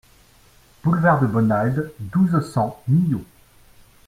[0.83, 3.21] Boulevard de Bonald, douze, cent Millau